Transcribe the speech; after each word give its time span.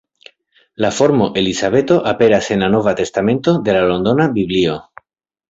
La 0.85 0.89
formo 0.99 1.27
Elizabeto 1.41 1.97
aperas 2.13 2.49
en 2.57 2.65
la 2.67 2.71
Nova 2.77 2.95
testamento 3.03 3.55
de 3.69 3.77
la 3.79 3.85
Londona 3.93 4.29
Biblio. 4.41 4.81